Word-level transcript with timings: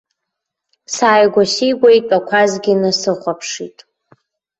Сааигәа-сигәа 0.93 1.89
итәақәазгьы 1.97 2.73
насыхәаԥшит. 2.81 3.77